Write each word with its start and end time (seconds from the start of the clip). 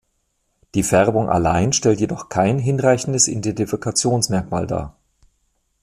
Die 0.73 0.81
Färbung 0.81 1.29
allein 1.29 1.73
stellt 1.73 1.99
jedoch 1.99 2.27
kein 2.27 2.57
hinreichendes 2.57 3.27
Identifikationsmerkmal 3.27 4.65
dar. 4.65 4.95